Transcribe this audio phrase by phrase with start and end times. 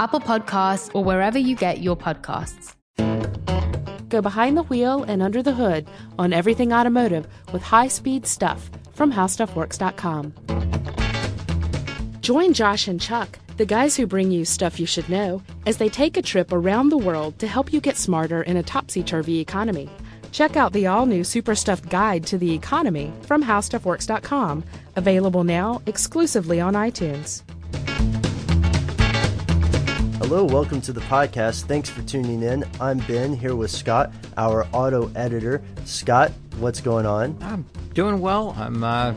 [0.00, 2.74] Apple Podcasts, or wherever you get your podcasts.
[4.08, 5.86] Go behind the wheel and under the hood
[6.18, 10.32] on everything automotive with high speed stuff from howstuffworks.com.
[12.20, 15.90] Join Josh and Chuck, the guys who bring you stuff you should know, as they
[15.90, 19.38] take a trip around the world to help you get smarter in a topsy turvy
[19.38, 19.90] economy.
[20.32, 24.64] Check out the all new Super Stuffed Guide to the Economy from HowStuffWorks.com,
[24.96, 27.42] available now exclusively on iTunes.
[30.30, 31.64] Hello, welcome to the podcast.
[31.64, 32.64] Thanks for tuning in.
[32.80, 35.60] I'm Ben here with Scott, our auto editor.
[35.84, 37.36] Scott, what's going on?
[37.40, 38.54] I'm doing well.
[38.56, 39.12] I'm uh,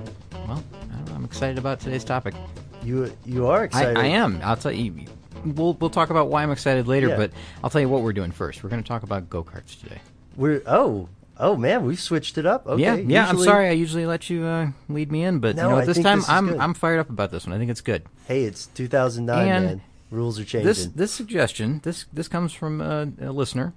[0.47, 0.63] well.
[1.07, 2.33] I am excited about today's topic.
[2.81, 3.95] You you are excited.
[3.95, 4.39] I, I, am.
[4.43, 5.05] I'll tell you.
[5.45, 7.17] We'll we'll talk about why I'm excited later, yeah.
[7.17, 7.31] but
[7.63, 8.63] I'll tell you what we're doing first.
[8.63, 10.01] We're going to talk about go karts today.
[10.35, 12.65] We're oh Oh man, we've switched it up.
[12.65, 13.27] Okay, yeah, yeah.
[13.27, 13.47] Usually...
[13.47, 13.67] I'm sorry.
[13.67, 16.29] I usually let you uh, lead me in, but no, you know, this time this
[16.29, 16.57] I'm good.
[16.57, 17.53] I'm fired up about this one.
[17.53, 18.01] I think it's good.
[18.27, 19.81] Hey, it's 2009, and man.
[20.13, 20.67] Rules are changing.
[20.67, 23.73] This this suggestion this this comes from a, a listener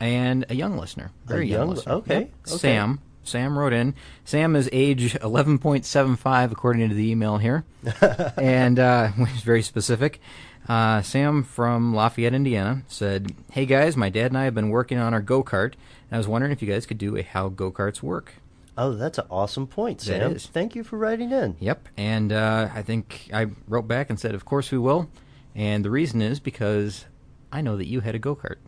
[0.00, 1.92] and a young listener, very young, young, listener.
[1.94, 2.30] Okay, yep.
[2.46, 3.00] okay, Sam.
[3.24, 3.94] Sam wrote in.
[4.24, 7.64] Sam is age 11.75 according to the email here,
[8.38, 10.20] and uh, which is very specific.
[10.66, 14.96] Uh, Sam from Lafayette, Indiana, said, "Hey guys, my dad and I have been working
[14.96, 17.50] on our go kart, and I was wondering if you guys could do a how
[17.50, 18.34] go karts work."
[18.78, 20.36] Oh, that's an awesome point, Sam.
[20.36, 21.56] Thank you for writing in.
[21.60, 25.10] Yep, and uh, I think I wrote back and said, "Of course we will."
[25.58, 27.04] And the reason is because
[27.50, 28.58] I know that you had a go kart.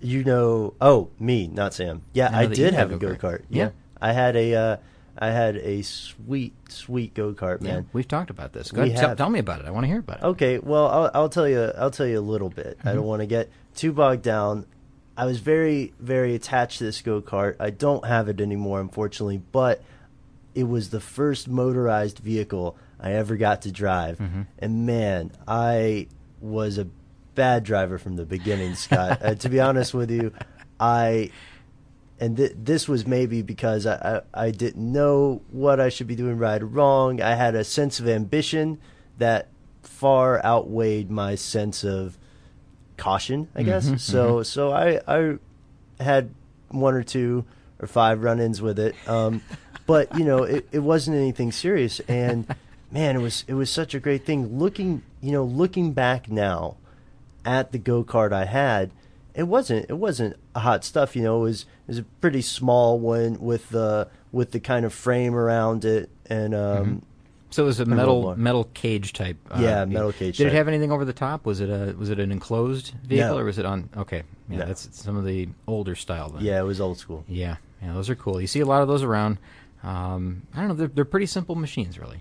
[0.00, 2.02] You know, oh, me, not Sam.
[2.14, 3.42] Yeah, I, I did have a go kart.
[3.50, 3.64] Yeah.
[3.64, 3.70] yeah.
[4.00, 4.76] I had a, uh,
[5.18, 7.74] I had a sweet, sweet go kart, man.
[7.74, 8.70] Yeah, we've talked about this.
[8.70, 9.66] Go ahead, tell, tell, me about it.
[9.66, 10.24] I want to hear about it.
[10.24, 11.70] Okay, well, I'll, I'll tell you.
[11.76, 12.78] I'll tell you a little bit.
[12.78, 12.88] Mm-hmm.
[12.88, 14.64] I don't want to get too bogged down.
[15.18, 17.56] I was very, very attached to this go kart.
[17.60, 19.82] I don't have it anymore, unfortunately, but
[20.54, 24.18] it was the first motorized vehicle I ever got to drive.
[24.18, 24.42] Mm-hmm.
[24.58, 26.08] And man, I
[26.40, 26.86] was a
[27.34, 29.20] bad driver from the beginning, Scott.
[29.22, 30.32] uh, to be honest with you,
[30.80, 31.30] I
[32.18, 36.16] and th- this was maybe because I, I, I didn't know what I should be
[36.16, 37.20] doing right or wrong.
[37.20, 38.78] I had a sense of ambition
[39.18, 39.48] that
[39.82, 42.18] far outweighed my sense of
[42.96, 43.86] caution, I guess.
[43.86, 44.42] Mm-hmm, so mm-hmm.
[44.42, 45.38] so I I
[46.02, 46.30] had
[46.68, 47.44] one or two
[47.78, 48.94] or five run-ins with it.
[49.06, 49.42] Um,
[49.86, 52.46] but you know, it, it wasn't anything serious and
[52.96, 54.58] man, it was it was such a great thing.
[54.58, 56.76] Looking, you know, looking back now
[57.44, 58.90] at the go kart I had,
[59.34, 61.14] it wasn't it wasn't hot stuff.
[61.14, 64.84] You know, it was it was a pretty small one with the with the kind
[64.84, 66.54] of frame around it and.
[66.54, 66.98] Um, mm-hmm.
[67.50, 69.36] So it was a metal metal cage type.
[69.50, 70.36] Uh, yeah, metal cage.
[70.36, 70.52] Did type.
[70.52, 71.46] it have anything over the top?
[71.46, 73.38] Was it a was it an enclosed vehicle no.
[73.38, 73.88] or was it on?
[73.96, 74.66] Okay, yeah, no.
[74.66, 76.30] that's some of the older style.
[76.30, 76.44] Then.
[76.44, 77.24] Yeah, it was old school.
[77.28, 78.40] Yeah, yeah, those are cool.
[78.40, 79.38] You see a lot of those around.
[79.84, 80.74] Um, I don't know.
[80.74, 82.20] They're they're pretty simple machines, really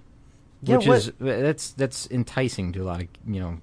[0.62, 0.98] yeah, which what?
[0.98, 3.60] is that's that's enticing to a lot of you know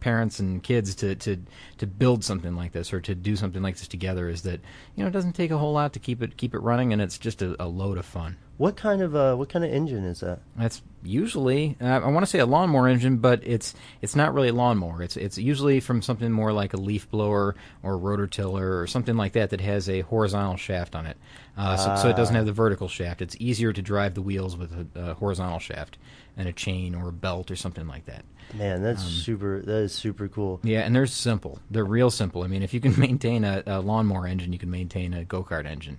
[0.00, 1.36] parents and kids to, to
[1.78, 4.60] to build something like this or to do something like this together is that
[4.96, 7.00] you know it doesn't take a whole lot to keep it keep it running and
[7.00, 8.36] it's just a, a load of fun.
[8.56, 10.40] What kind of uh, what kind of engine is that?
[10.56, 14.48] That's usually uh, I want to say a lawnmower engine, but it's it's not really
[14.48, 15.02] a lawnmower.
[15.02, 19.16] It's it's usually from something more like a leaf blower or a rototiller or something
[19.16, 21.16] like that that has a horizontal shaft on it.
[21.56, 23.20] Uh, so, so it doesn't have the vertical shaft.
[23.20, 25.98] It's easier to drive the wheels with a, a horizontal shaft
[26.36, 28.24] and a chain or a belt or something like that.
[28.54, 29.60] Man, that's super.
[29.60, 30.60] That is super cool.
[30.64, 31.60] Yeah, and they're simple.
[31.70, 32.42] They're real simple.
[32.42, 35.44] I mean, if you can maintain a, a lawnmower engine, you can maintain a go
[35.44, 35.98] kart engine.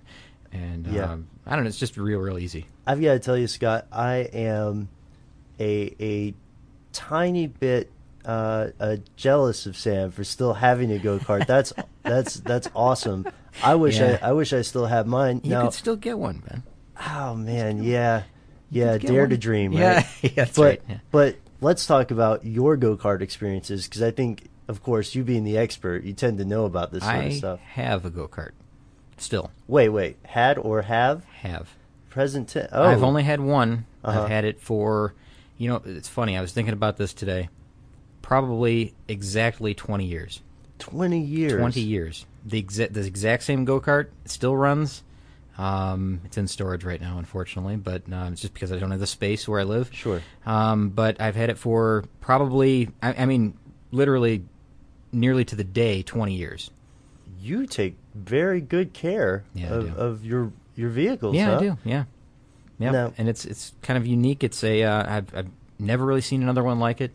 [0.52, 1.12] And Yeah.
[1.12, 2.66] um, I don't know, it's just real, real easy.
[2.86, 4.88] I've got to tell you, Scott, I am
[5.58, 6.34] a a
[6.92, 7.90] tiny bit
[8.24, 11.46] uh, uh, jealous of Sam for still having a go kart.
[11.46, 11.72] That's
[12.02, 13.26] that's that's awesome.
[13.62, 14.18] I wish Yeah.
[14.22, 15.40] I I wish I still had mine.
[15.44, 16.62] You now, could still get one, man.
[17.10, 18.22] oh man, yeah,
[18.70, 19.30] yeah, dare one.
[19.30, 20.06] to dream, Yeah, right?
[20.22, 20.98] yeah, that's but right, yeah.
[21.10, 25.44] but let's talk about your go kart experiences because I think, of course, you being
[25.44, 27.60] the expert, you tend to know about this sort I of stuff.
[27.60, 28.52] I have a go kart.
[29.22, 31.68] Still Wait, wait, had or have have.
[32.10, 32.68] present tense?
[32.72, 33.86] Oh, I've only had one.
[34.04, 34.22] Uh-huh.
[34.22, 35.14] I've had it for,
[35.58, 36.36] you know, it's funny.
[36.36, 37.48] I was thinking about this today.
[38.20, 40.40] Probably exactly 20 years.
[40.78, 41.52] twenty years.
[41.58, 42.26] 20 years.
[42.44, 45.02] The exa- the exact same go kart still runs.
[45.58, 49.00] Um, it's in storage right now, unfortunately, but uh, it's just because I don't have
[49.00, 49.90] the space where I live.
[49.92, 50.22] Sure.
[50.46, 53.54] Um, but I've had it for probably, I, I mean,
[53.90, 54.44] literally,
[55.12, 56.70] nearly to the day, 20 years.
[57.40, 61.34] You take very good care Yeah, of, of your your vehicles.
[61.34, 61.56] Yeah, huh?
[61.56, 61.78] I do.
[61.84, 62.04] Yeah,
[62.78, 62.90] yeah.
[62.90, 64.44] Now- and it's it's kind of unique.
[64.44, 65.48] It's a uh, I've, I've
[65.78, 67.10] never really seen another one like it.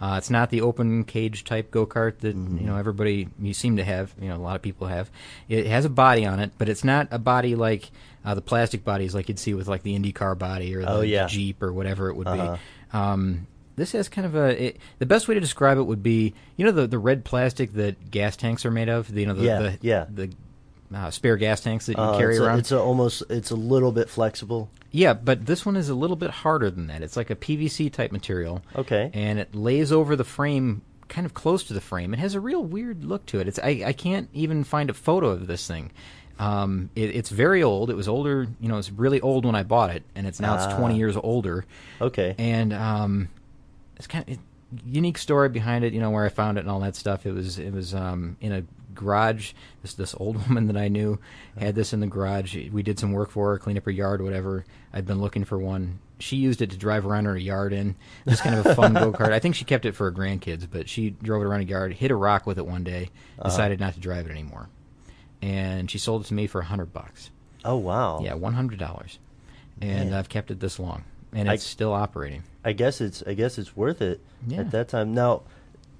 [0.00, 2.58] Uh, it's not the open cage type go kart that Mm-hmm.
[2.58, 4.14] you know everybody you seem to have.
[4.20, 5.10] You know, a lot of people have.
[5.48, 7.90] It has a body on it, but it's not a body like
[8.24, 11.00] uh, the plastic bodies like you'd see with like the IndyCar body or the Oh,
[11.02, 11.26] yeah.
[11.26, 12.56] Jeep or whatever it would Uh-huh.
[12.56, 12.96] be.
[12.96, 13.46] Um,
[13.80, 14.66] this has kind of a.
[14.66, 17.72] It, the best way to describe it would be you know the the red plastic
[17.72, 19.12] that gas tanks are made of.
[19.12, 20.04] The, you know the Yeah, the, yeah.
[20.12, 20.30] the
[20.94, 22.58] uh, spare gas tanks that you Uh, carry it's a- around.
[22.60, 24.68] it's a almost it's a little bit flexible.
[24.92, 27.02] Yeah, but this one is a little bit harder than that.
[27.02, 28.60] It's like a PVC type material.
[28.74, 29.10] Okay.
[29.14, 32.12] And it lays over the frame kind of close to the frame.
[32.12, 33.46] It has a real weird look to it.
[33.48, 35.90] It's I, I can't even find a photo of this thing.
[36.40, 37.90] Um, it, it's very old.
[37.90, 40.54] It was older, you know, it's really old when I bought it, and it's now
[40.58, 40.64] Ah.
[40.70, 41.64] it's 20 years older.
[42.00, 42.34] Okay.
[42.38, 43.28] And um,
[44.00, 44.38] it's kind of
[44.86, 45.92] unique story behind it.
[45.92, 47.26] You know where I found it and all that stuff.
[47.26, 48.62] It was it was um, in a
[48.94, 49.52] garage.
[49.82, 51.18] This this old woman that I knew
[51.58, 52.56] had this in the garage.
[52.72, 54.64] We did some work for her, clean up her yard, whatever.
[54.92, 55.98] I'd been looking for one.
[56.18, 57.94] She used it to drive around her yard in.
[58.26, 59.32] Just kind of a fun go kart.
[59.32, 61.92] I think she kept it for her grandkids, but she drove it around a yard,
[61.94, 63.10] hit a rock with it one day,
[63.44, 64.68] decided not to drive it anymore,
[65.42, 67.30] and she sold it to me for a hundred bucks.
[67.64, 68.20] Oh wow.
[68.22, 69.18] Yeah, one hundred dollars,
[69.82, 70.18] and Man.
[70.18, 72.42] I've kept it this long, and I- it's still operating.
[72.64, 74.60] I guess it's I guess it's worth it Yeah.
[74.60, 75.14] at that time.
[75.14, 75.42] Now,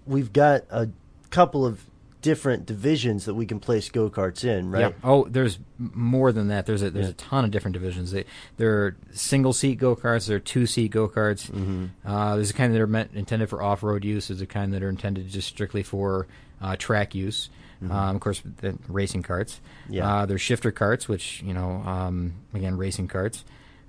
[0.07, 0.89] we've got a
[1.31, 1.85] couple of
[2.23, 4.81] different divisions that we can place go karts in, right?
[4.81, 4.93] Yeah.
[5.03, 6.67] Oh, there's more than that.
[6.67, 8.13] There's a there's a ton of different divisions.
[8.13, 8.27] They,
[8.59, 10.27] there are single seat go karts.
[10.27, 11.51] There are two seat go karts.
[11.51, 11.87] Mm-hmm.
[12.07, 14.29] Uh, there's a kind that are meant intended for off road use.
[14.29, 16.27] There's a kind that are intended just strictly for
[16.61, 17.49] uh, track use.
[17.83, 19.55] Um, of course, the racing karts.
[19.87, 19.95] Mm-hmm.
[19.95, 20.15] Yeah.
[20.15, 23.45] Uh, there's shifter karts, which you know, um, again, racing karts.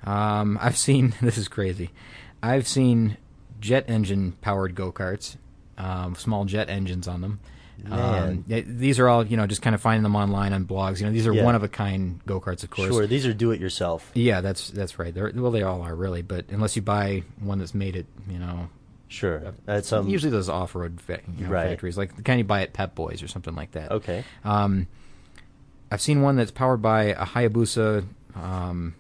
[0.06, 1.89] Um, I've seen this is crazy.
[2.43, 3.17] I've seen
[3.59, 5.38] jet engine powered go karts,
[5.77, 7.39] um, small jet engines on them.
[7.89, 10.99] Um, these are all you know, just kind of finding them online on blogs.
[10.99, 11.43] You know, these are Yeah.
[11.43, 12.89] one of a kind go karts, of course.
[12.89, 14.11] Sure, these are do it yourself.
[14.13, 15.11] Yeah, that's that's right.
[15.13, 18.38] They're, well, they all are really, but unless you buy one that's made it, you
[18.39, 18.69] know,
[19.07, 19.41] Sure.
[19.65, 21.69] That's some usually those off road fa- you know, Right.
[21.69, 23.91] factories, like the kind you buy at Pep Boys or something like that.
[23.91, 24.23] Okay.
[24.45, 24.88] Um,
[25.91, 28.05] I've seen one that's powered by a Hayabusa
[28.35, 28.95] um,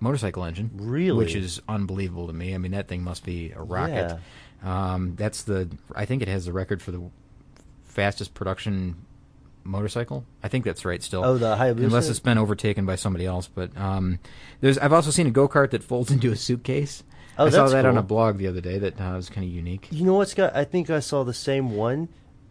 [0.00, 0.70] motorcycle engine.
[0.74, 1.16] Really?
[1.16, 2.54] Which is unbelievable to me.
[2.54, 4.18] I mean, that thing must be a rocket.
[4.62, 5.70] Um, that's the.
[5.94, 7.02] I think it has the record for the
[7.84, 9.06] fastest production
[9.64, 10.24] motorcycle.
[10.42, 11.02] I think that's right.
[11.02, 11.24] Still.
[11.24, 11.84] Oh, the Hayabusa?
[11.84, 13.46] Unless it's been overtaken by somebody else.
[13.46, 14.18] But um,
[14.60, 14.78] there's.
[14.78, 17.02] I've also seen a go kart that folds into a suitcase.
[17.38, 18.78] Oh, I saw that on a blog the other day.
[18.78, 19.88] That uh, was kind of unique.
[19.90, 20.52] You know what, Scott?
[20.54, 22.08] I think I saw the same one,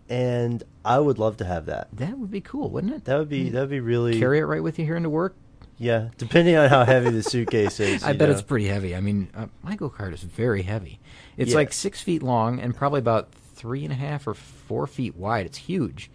[0.08, 1.90] and I would love to have that.
[1.94, 3.06] That would be cool, wouldn't it?
[3.06, 5.36] That would be that would be really Carry it right with you here into work.
[5.80, 6.10] Yeah.
[6.18, 8.34] Depending on how heavy the suitcase is, I bet know.
[8.34, 8.96] it's pretty heavy.
[8.96, 11.00] I mean, uh, my go kart is very heavy.
[11.38, 11.58] It's Yeah.
[11.58, 15.46] like six feet long and probably about three and a half or four feet wide.
[15.46, 16.12] It's huge,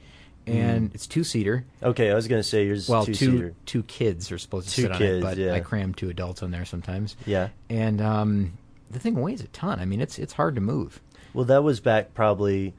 [0.46, 1.64] and it's two seater.
[1.82, 4.92] Okay, I was gonna say yours Well, two two kids are supposed to Two sit
[4.92, 5.54] on kids, it, but yeah.
[5.54, 7.16] I cram two adults on there sometimes.
[7.26, 7.48] Yeah.
[7.70, 8.52] and um,
[8.90, 9.80] the thing weighs a ton.
[9.80, 11.00] I mean, it's it's hard to move.
[11.32, 12.74] Well, that was back probably,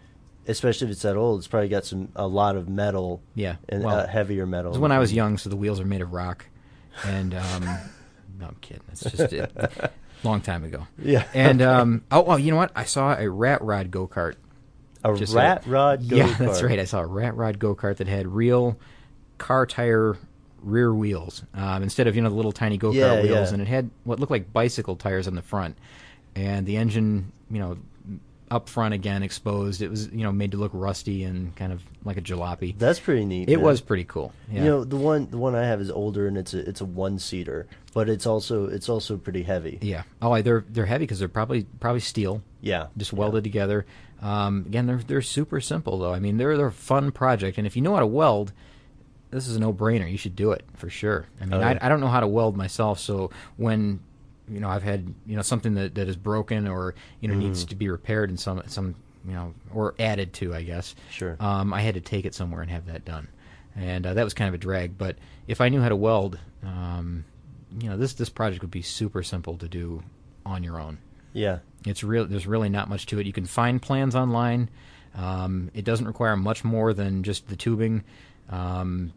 [0.48, 1.40] especially if it's that old.
[1.40, 3.22] It's probably got some a lot of metal.
[3.34, 4.68] Yeah, and well, uh, heavier metal.
[4.72, 6.46] It was when I was young, so the wheels are made of rock,
[7.04, 7.64] and um,
[8.40, 8.84] no, I'm kidding.
[8.92, 9.52] It's just it.
[10.24, 10.88] long time ago.
[10.98, 11.26] Yeah.
[11.34, 12.72] and um, oh, oh, you know what?
[12.76, 14.36] I saw a rat rod go kart.
[15.04, 16.80] A Just rat rod Yeah, that's right.
[16.80, 18.78] I saw a rat rod go kart that had real
[19.38, 20.18] car tire
[20.64, 23.54] rear wheels um, instead of you know the little tiny go kart Yeah, wheels, yeah.
[23.54, 25.78] and it had what looked like bicycle tires on the front.
[26.36, 27.78] and the engine, you know,
[28.52, 29.82] up front again exposed.
[29.82, 32.78] It was you know made to look rusty and kind of like a jalopy.
[32.78, 33.50] That's pretty neat.
[33.50, 33.66] It man.
[33.66, 34.32] was pretty cool.
[34.52, 34.64] Yeah.
[34.64, 36.86] You know, the one the one I have is older and it's a it's a
[36.86, 39.80] one seater, but it's also it's also pretty heavy.
[39.82, 40.04] yeah.
[40.22, 42.42] Oh, they're they're heavy because they're probably probably steel.
[42.62, 42.88] Yeah.
[42.98, 43.86] just welded together.
[44.22, 46.14] Um, again, they're they're super simple though.
[46.14, 48.54] I mean, they're they're a fun project, and if you know how to weld,
[49.32, 50.10] this is a no brainer.
[50.10, 51.26] You should do it for sure.
[51.42, 51.78] I mean, Oh, yeah.
[51.82, 54.00] I, I don't know how to weld myself, so when
[54.50, 57.62] you know I've had you know something that, that is broken or you know needs
[57.62, 57.70] Mm-hmm.
[57.70, 58.96] to be repaired in some some
[59.28, 60.96] you know or added to, I guess.
[61.10, 61.36] Sure.
[61.40, 63.28] Um, I had to take it somewhere and have that done,
[63.76, 64.98] and uh, that was kind of a drag.
[64.98, 67.26] But if I knew how to weld, um,
[67.80, 70.04] you know, this this project would be super simple to do
[70.46, 71.00] on your own.
[71.34, 71.60] Yeah.
[71.86, 72.26] It's real.
[72.26, 73.26] There's really not much to it.
[73.26, 74.70] You can find plans online.
[75.16, 78.04] Um, it doesn't require much more than just the tubing,
[78.50, 79.12] um,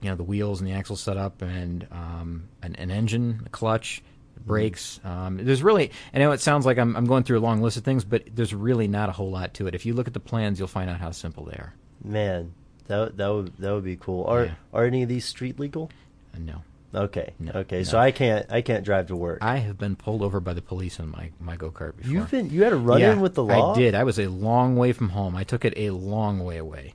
[0.00, 4.02] you know, the wheels and the axle setup, and um, an, an engine, a clutch,
[4.40, 5.00] brakes.
[5.04, 5.90] Um, there's really.
[6.14, 8.24] I know it sounds like I'm, I'm going through a long list of things, but
[8.34, 9.74] there's really not a whole lot to it.
[9.74, 11.74] If you look at the plans, you'll find out how simple they are.
[12.04, 12.52] Man,
[12.86, 14.24] that that would that would be cool.
[14.24, 14.54] Are Yeah.
[14.72, 15.90] are any of these street legal?
[16.34, 16.62] Uh, no.
[16.94, 17.32] Okay.
[17.38, 17.78] No, okay.
[17.78, 17.82] no.
[17.84, 19.38] So I can't I can't drive to work.
[19.40, 22.12] I have been pulled over by the police on my, my go kart before.
[22.12, 23.72] You've been you had a run yeah, in with the law.
[23.72, 23.94] I did.
[23.94, 25.34] I was a long way from home.
[25.34, 26.92] I took it a long way away.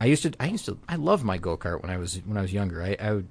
[0.00, 0.32] I used to.
[0.40, 0.78] I used to.
[0.88, 2.82] I loved my go kart when I was when I was younger.
[2.82, 3.28] I I, would,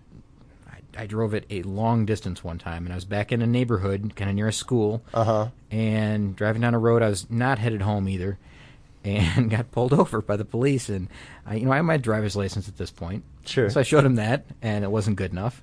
[0.98, 4.13] I drove it a long distance one time, and I was back in a neighborhood,
[4.15, 5.01] kind of near a school.
[5.13, 5.48] Uh huh.
[5.72, 8.38] And driving down a road, I was not headed home either,
[9.03, 10.89] and got pulled over by the police.
[10.89, 11.08] And
[11.46, 13.24] I, you know, I have my driver's license at this point.
[13.46, 13.69] Sure.
[13.69, 15.62] So I showed him that, and it wasn't good enough.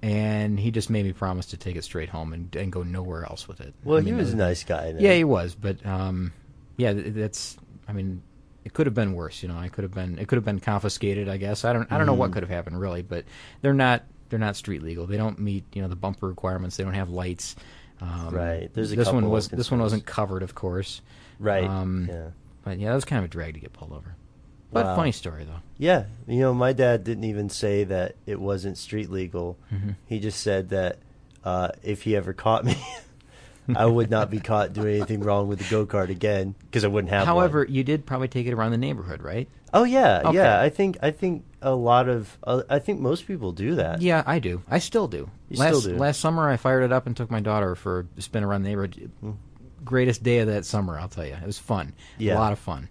[0.00, 3.24] And he just made me promise to take it straight home and, and go nowhere
[3.24, 3.74] else with it.
[3.82, 4.92] Well, I he was a nice guy.
[4.92, 5.00] Then.
[5.00, 6.32] yeah, he was, but um,
[6.76, 7.56] yeah, th- that's.
[7.88, 8.22] I mean,
[8.64, 9.42] it could have been worse.
[9.42, 10.16] You know, I could have been.
[10.18, 11.28] It could have been confiscated.
[11.28, 11.64] I guess.
[11.64, 11.90] I don't.
[11.90, 12.20] I don't know Mm-hmm.
[12.20, 13.24] what could have happened really, but
[13.60, 14.04] they're not.
[14.30, 15.06] They're not street legal.
[15.06, 15.64] They don't meet.
[15.72, 16.76] You know, the bumper requirements.
[16.76, 17.56] They don't have lights.
[18.00, 18.70] Um, Right.
[18.72, 21.00] There's a this one was this one wasn't covered, of course.
[21.38, 21.64] Right.
[21.64, 22.28] Um, yeah.
[22.64, 24.14] But yeah, that was kind of a drag to get pulled over.
[24.70, 24.96] But Wow.
[24.96, 25.60] funny story though.
[25.78, 29.56] Yeah, you know, my dad didn't even say that it wasn't street legal.
[29.72, 29.90] Mm-hmm.
[30.06, 30.98] He just said that
[31.42, 32.76] uh, if he ever caught me,
[33.74, 36.88] I would not be caught doing anything wrong with the go kart again because I
[36.88, 37.26] wouldn't have.
[37.26, 37.72] However, one.
[37.74, 39.48] you did probably take it around the neighborhood, right?
[39.74, 40.36] oh yeah, Okay.
[40.38, 40.60] yeah.
[40.60, 44.00] I think I think a lot of uh, I think most people do that.
[44.02, 44.62] Yeah, I do.
[44.68, 45.30] I still do.
[45.48, 45.98] You last still do.
[45.98, 48.68] last summer, I fired it up and took my daughter for a spin around the
[48.70, 49.10] neighborhood.
[49.84, 51.34] Greatest day of that summer, I'll tell you.
[51.34, 51.94] It was fun.
[52.18, 52.34] Yeah.
[52.34, 52.88] a lot of fun,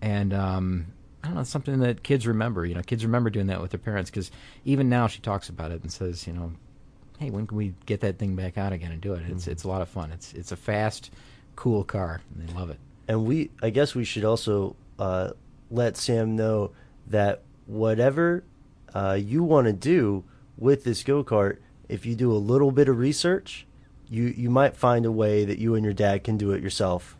[0.00, 0.86] and um,
[1.22, 2.64] I don't know, it's something that kids remember.
[2.64, 4.30] You know, kids remember doing that with their parents because
[4.64, 6.52] even now she talks about it and says, you know,
[7.18, 9.22] hey, when can we get that thing back out again and do it?
[9.28, 9.50] It's Mm-hmm.
[9.50, 10.10] it's a lot of fun.
[10.12, 11.10] It's it's a fast,
[11.56, 12.78] cool car, and they love it.
[13.08, 15.30] And we, I guess, we should also uh,
[15.70, 16.70] let Sam know
[17.08, 18.42] that whatever
[18.94, 20.24] uh, you want to do
[20.56, 21.58] with this go kart,
[21.88, 23.66] if you do a little bit of research,
[24.08, 27.16] you you might find a way that you and your dad can do it yourself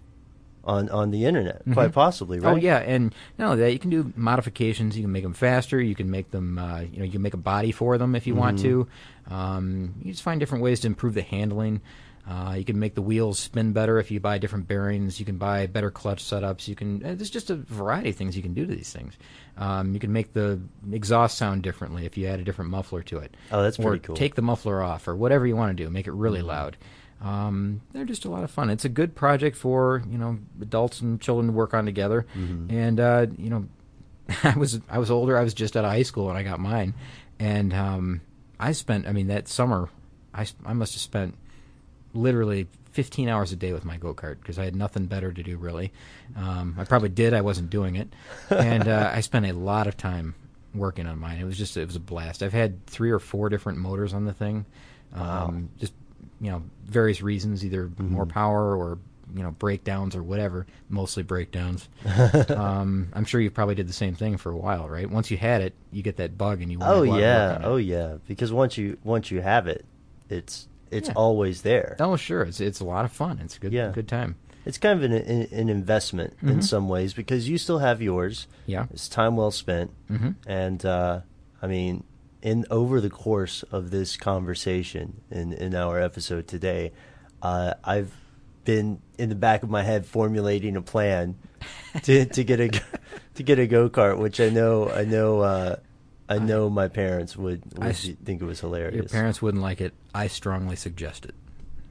[0.64, 2.52] on on the internet, quite possibly, right?
[2.52, 4.96] Oh yeah, and not only that, you can do modifications.
[4.96, 5.80] You can make them faster.
[5.80, 8.26] You can make them, uh, you know, you can make a body for them if
[8.26, 8.88] you want to.
[9.30, 11.80] Um, you just find different ways to improve the handling.
[12.28, 15.18] Uh, you can make the wheels spin better if you buy different bearings.
[15.18, 16.68] You can buy better clutch setups.
[16.68, 17.02] You can.
[17.02, 19.16] Uh, there's just a variety of things you can do to these things.
[19.56, 20.60] Um, you can make the
[20.92, 23.34] exhaust sound differently if you add a different muffler to it.
[23.50, 24.14] Oh, that's or cool.
[24.14, 25.88] Take the muffler off, or whatever you want to do.
[25.88, 26.76] Make it really loud.
[27.22, 28.68] Um, they're just a lot of fun.
[28.68, 32.26] It's a good project for you know adults and children to work on together.
[32.70, 33.66] And uh, you know,
[34.44, 35.38] I was I was older.
[35.38, 36.92] I was just out of high school when I got mine,
[37.38, 38.20] and um,
[38.60, 39.06] I spent.
[39.06, 39.88] I mean, that summer,
[40.34, 41.34] I I must have spent
[42.14, 45.42] literally 15 hours a day with my go kart because I had nothing better to
[45.42, 45.92] do really.
[46.36, 47.34] Um, I probably did.
[47.34, 48.08] I wasn't doing it,
[48.50, 50.34] and uh, I spent a lot of time
[50.74, 51.38] working on mine.
[51.38, 52.42] It was just it was a blast.
[52.42, 54.66] I've had three or four different motors on the thing.
[55.14, 55.92] Um, Just
[56.40, 58.98] you know various reasons, either more power or
[59.34, 60.66] you know breakdowns or whatever.
[60.88, 61.88] Mostly breakdowns.
[62.48, 65.08] um, I'm sure you probably did the same thing for a while, right?
[65.08, 66.78] Once you had it, you get that bug and you.
[66.80, 68.16] Oh go out and work yeah, oh yeah.
[68.26, 69.84] Because once you once you have it,
[70.28, 71.14] it's it's Yeah.
[71.16, 71.96] always there.
[72.00, 72.42] Oh, sure.
[72.42, 73.40] It's it's a lot of fun.
[73.42, 73.90] It's a good Yeah.
[73.92, 74.36] good time.
[74.64, 78.46] It's kind of an an, an investment in some ways because you still have yours.
[78.62, 78.70] Mm-hmm.
[78.72, 78.86] Yeah.
[78.90, 79.90] It's time well spent.
[80.10, 80.34] Mhm.
[80.46, 81.20] And uh,
[81.62, 82.04] I mean,
[82.42, 86.92] in over the course of this conversation in in our episode today,
[87.42, 88.12] uh, I've
[88.64, 91.36] been in the back of my head formulating a plan
[92.02, 92.68] to to get a
[93.36, 95.76] to get a go kart, which I know I know uh,
[96.28, 98.94] I know my parents would, would I think it was hilarious.
[98.94, 99.94] Your parents wouldn't like it.
[100.14, 101.34] I strongly suggest it.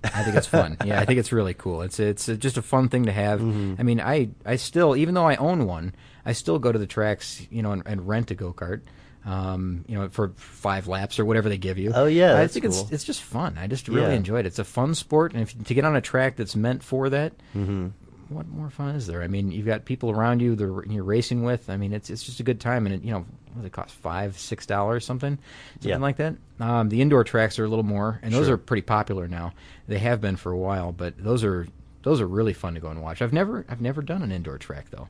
[0.03, 0.77] I think it's fun.
[0.86, 1.82] yeah, I think it's really cool.
[1.82, 3.41] It's it's just a fun thing to have.
[3.41, 3.75] Mm-hmm.
[3.79, 6.86] I mean, I I still even though I own one, I still go to the
[6.88, 8.82] tracks, you know, and, and rent a go kart.
[9.25, 11.91] Um, you know, for five laps or whatever they give you.
[11.94, 12.72] Oh, yeah, I think cool.
[12.84, 13.58] it's it's just fun.
[13.58, 14.15] I just really Yeah.
[14.17, 14.50] enjoyed it.
[14.50, 17.34] It's a fun sport, and if to get on a track that's meant for that,
[17.53, 17.88] Mm-hmm.
[18.29, 19.22] what more fun is there?
[19.24, 21.70] I mean, you've got people around you that you're racing with.
[21.70, 23.25] I mean, it's it's just a good time, and it, you know,
[23.58, 23.96] what does it cost?
[23.96, 25.38] Five, six dollars, something,
[25.74, 25.98] something Yeah.
[25.98, 26.36] like that.
[26.60, 28.56] Um, the indoor tracks are a little more, and those Sure.
[28.56, 29.54] are pretty popular now.
[29.88, 31.68] They have been for a while, but those are
[32.04, 33.22] those are really fun to go and watch.
[33.22, 35.08] I've never I've never done an indoor track though.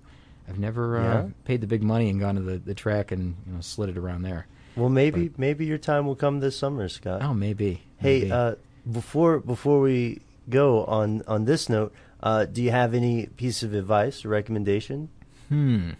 [0.49, 1.25] I've never uh, Yeah?
[1.45, 3.97] paid the big money and gone to the, the track and you know slid it
[3.97, 4.47] around there.
[4.75, 7.21] Well, maybe maybe your time will come this summer, Scott.
[7.23, 7.81] Oh, maybe.
[7.97, 8.31] Hey, maybe.
[8.31, 8.55] uh,
[8.89, 13.73] before before we go on on this note, uh, do you have any piece of
[13.73, 15.09] advice or recommendation?
[15.49, 15.91] Hmm.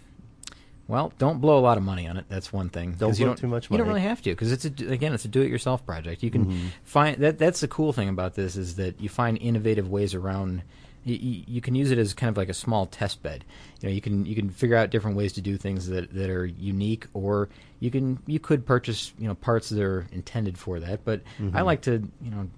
[0.88, 2.24] Well, don't blow a lot of money on it.
[2.30, 2.92] That's one thing.
[2.98, 3.78] Don't blow too much money.
[3.78, 6.22] You don't really have to because it's a, again, it's a do-it-yourself project.
[6.22, 6.68] You can Mhm.
[6.82, 7.38] find that.
[7.38, 10.62] That's the cool thing about this is that you find innovative ways around.
[11.04, 13.44] You, you can use it as kind of like a small test bed.
[13.80, 16.30] You know, you can you can figure out different ways to do things that, that
[16.30, 20.80] are unique, or you can you could purchase you know parts that are intended for
[20.80, 21.04] that.
[21.04, 21.64] But I Mhm.
[21.66, 21.92] like to
[22.22, 22.48] you know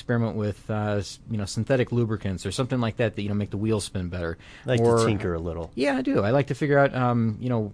[0.00, 3.50] experiment with uh, you know synthetic lubricants or something like that that you know make
[3.50, 4.38] the wheels spin better.
[4.64, 5.70] I Like or, to tinker a little.
[5.74, 6.22] yeah, I do.
[6.24, 7.72] I like to figure out, um, you know,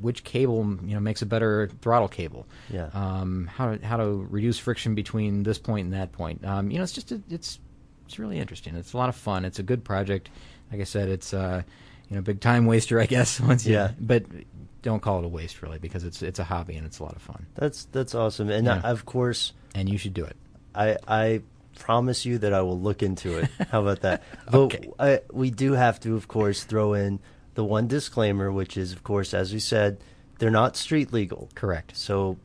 [0.00, 2.46] which cable you know makes a better throttle cable.
[2.70, 2.90] Yeah.
[2.94, 6.44] Um, how to how to reduce friction between this point and that point.
[6.44, 7.58] Um, you know, it's just a, it's
[8.06, 8.76] it's really interesting.
[8.76, 9.44] It's a lot of fun.
[9.44, 10.30] It's a good project.
[10.70, 11.62] Like I said, it's uh,
[12.08, 13.40] you know, big time waster, I guess.
[13.52, 13.90] Once you, Yeah.
[14.00, 14.24] But
[14.82, 17.16] don't call it a waste, really, because it's it's a hobby and it's a lot
[17.16, 17.46] of fun.
[17.56, 18.80] That's that's awesome, and Yeah.
[18.84, 20.36] I, of course, and you should do it.
[20.74, 21.42] I I
[21.78, 23.48] promise you that I will look into it.
[23.70, 24.22] How about that?
[24.50, 24.90] But Okay.
[24.98, 27.20] I, we do have to, of course, throw in
[27.54, 29.98] the one disclaimer, which is, of course, as we said,
[30.38, 31.48] they're not street legal.
[31.54, 31.96] Correct.
[31.96, 32.36] So,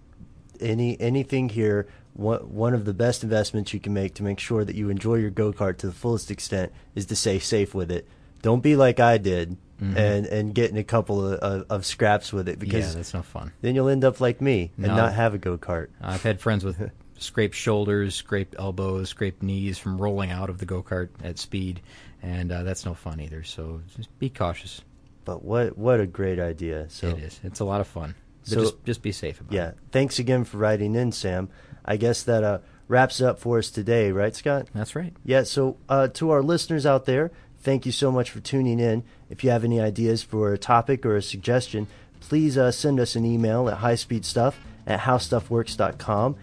[0.59, 4.63] any anything here, one one of the best investments you can make to make sure
[4.63, 7.91] that you enjoy your go kart to the fullest extent is to stay safe with
[7.91, 8.07] it.
[8.41, 9.57] Don't be like I did.
[9.81, 9.97] Mhm.
[9.97, 13.13] And and get in a couple of, of, of scraps with it because yeah, that's
[13.13, 13.51] no fun.
[13.61, 14.95] then you'll end up like me and No.
[14.95, 15.87] not have a go kart.
[15.99, 16.91] I've had friends with
[17.23, 21.81] scraped shoulders, scraped elbows, scraped knees from rolling out of the go kart at speed,
[22.21, 23.43] and uh, that's no fun either.
[23.43, 24.81] So just be cautious.
[25.25, 26.85] But what what a great idea!
[26.89, 27.39] So it is.
[27.43, 28.15] It's a lot of fun.
[28.41, 29.69] But So- just just be safe about Yeah.
[29.69, 29.77] it.
[29.91, 31.49] Thanks again for writing in, Sam.
[31.85, 34.67] I guess that uh, wraps it up for us today, right, Scott?
[34.73, 35.13] That's right.
[35.23, 35.43] Yeah.
[35.43, 39.03] So uh, to our listeners out there, thank you so much for tuning in.
[39.29, 41.87] If you have any ideas for a topic or a suggestion,
[42.19, 44.53] please uh, send us an email at highspeedstuff
[44.87, 46.35] at howstuffworks.com.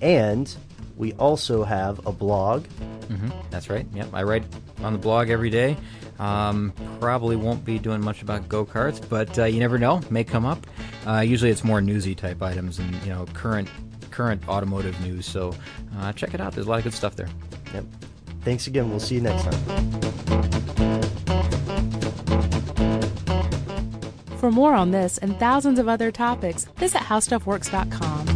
[0.00, 0.54] And
[0.96, 2.66] we also have a blog.
[3.08, 3.86] hmm That's right.
[3.94, 4.44] Yep, I write
[4.82, 5.76] on the blog every day.
[6.18, 10.00] Um, probably won't be doing much about go karts, but uh, you never know.
[10.10, 10.66] May come up.
[11.06, 13.68] Uh, usually, it's more newsy type items and you know current
[14.10, 15.26] current automotive news.
[15.26, 15.54] So
[15.98, 16.54] uh, check it out.
[16.54, 17.28] There's a lot of good stuff there.
[17.74, 17.84] Yep.
[18.42, 18.88] Thanks again.
[18.88, 20.70] We'll see you next time.
[24.38, 28.35] For more on this and thousands of other topics, visit howstuffworks.com.